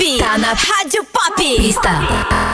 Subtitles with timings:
[0.00, 0.18] Pop.
[0.18, 1.34] Tá na Rádio Pop.
[1.36, 1.90] Pista.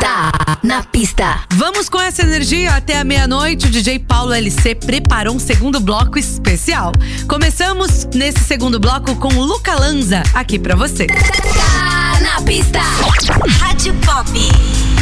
[0.00, 1.41] Tá na pista.
[1.53, 3.67] Vamos com essa energia até a meia-noite.
[3.67, 6.90] O DJ Paulo LC preparou um segundo bloco especial.
[7.28, 11.06] Começamos nesse segundo bloco com Luca Lanza aqui para você.
[11.06, 12.80] Tá na pista.
[13.60, 14.95] Rádio Pop.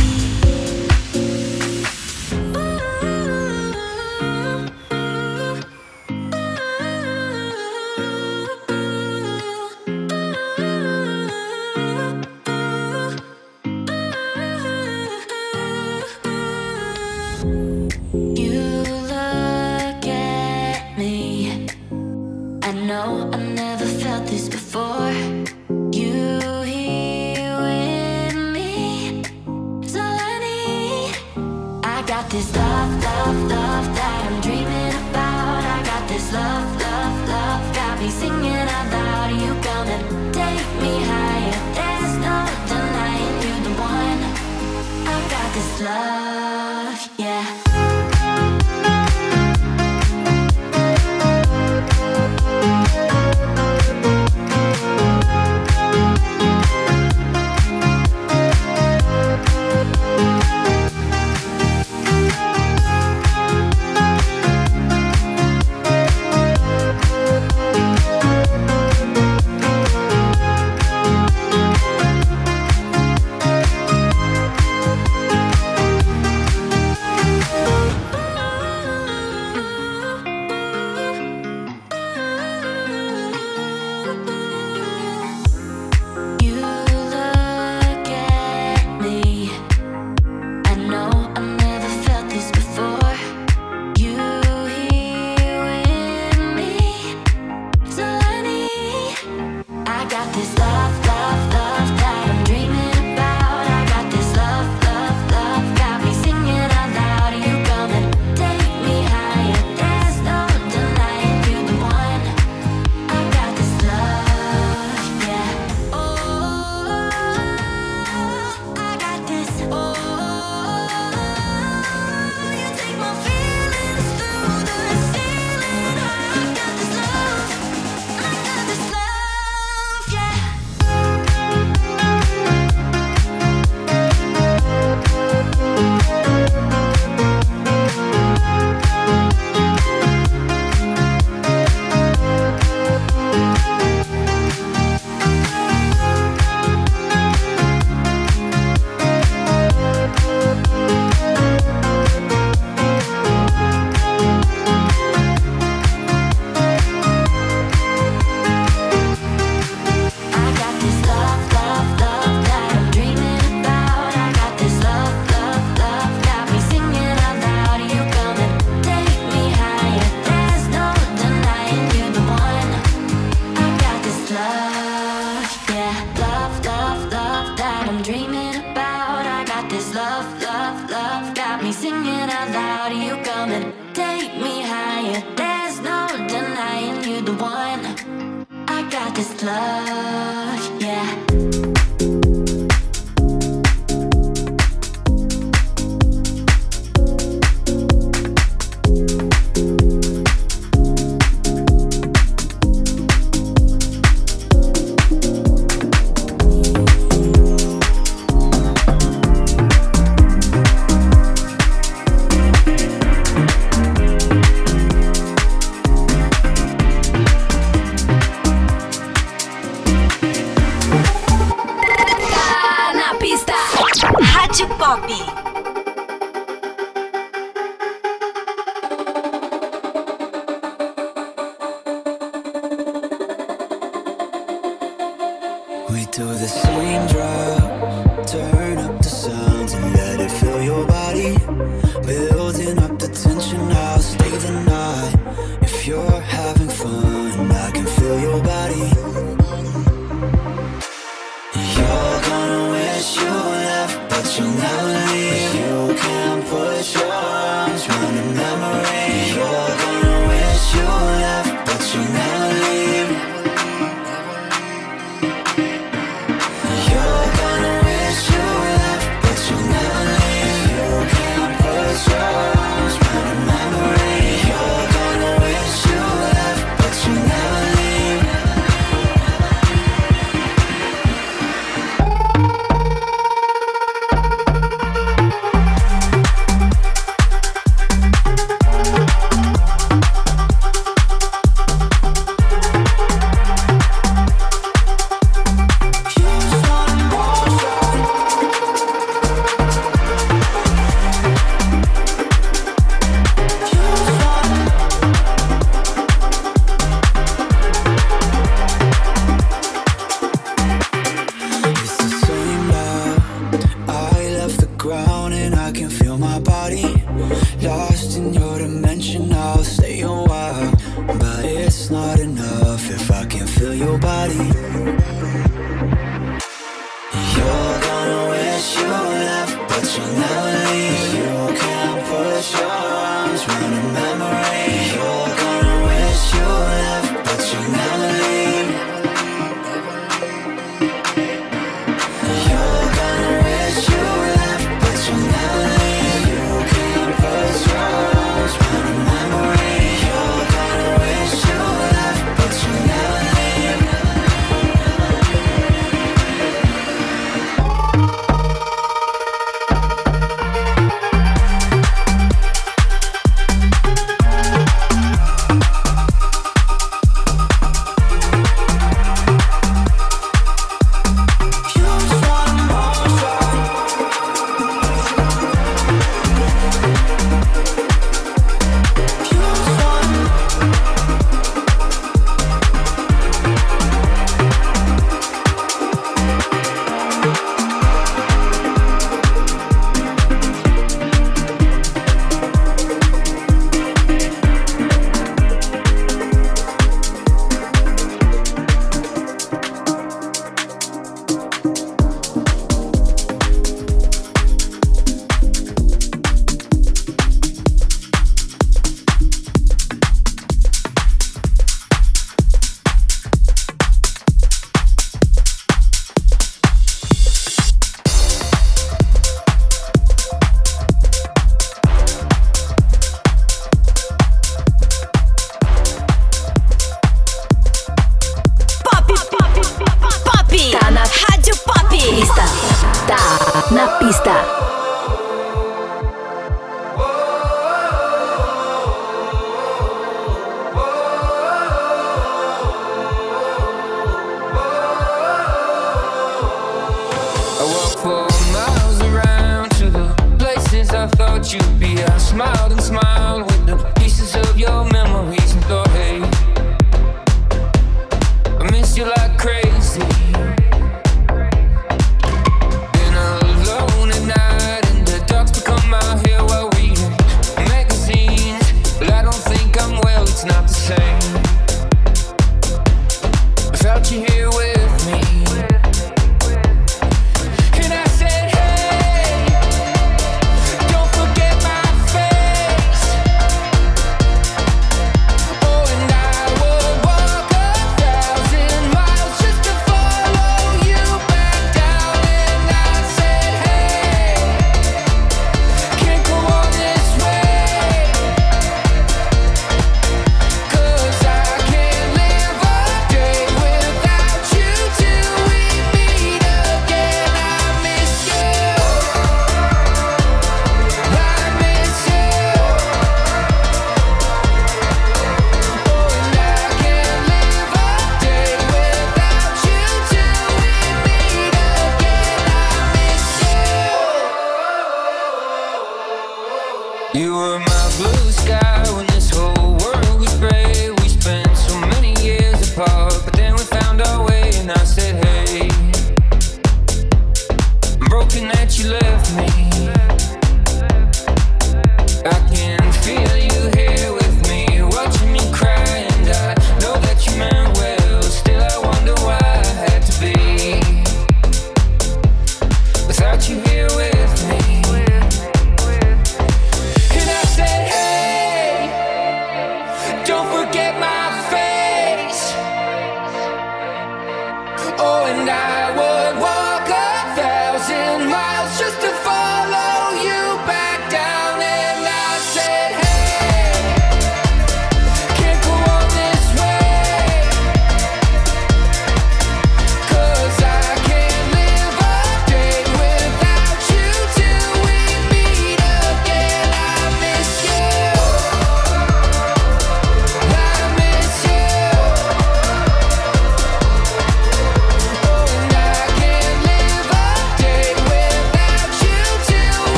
[18.37, 18.44] Que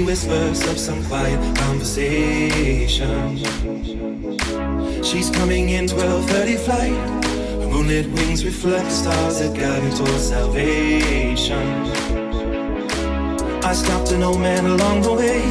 [0.00, 3.36] Whispers of some quiet conversation.
[5.04, 6.96] She's coming in 12:30 flight.
[7.60, 11.66] Her moonlit wings reflect the stars that guide me towards salvation.
[13.62, 15.42] I stopped an old man along the way,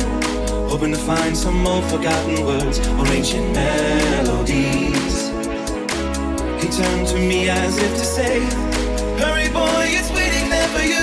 [0.68, 5.16] hoping to find some old forgotten words or ancient melodies.
[6.62, 8.40] He turned to me as if to say,
[9.22, 11.01] Hurry, boy, it's waiting there for you.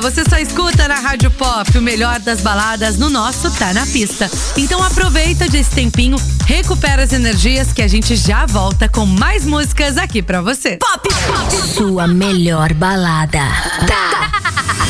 [0.00, 4.30] Você só escuta na Rádio Pop o melhor das baladas no nosso Tá na Pista.
[4.56, 9.96] Então aproveita desse tempinho, recupera as energias que a gente já volta com mais músicas
[9.96, 10.76] aqui para você.
[10.76, 13.40] Pop, pop, sua melhor balada.
[13.86, 14.30] Tá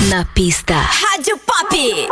[0.09, 0.75] na pista.
[0.75, 2.09] Rádio Pop.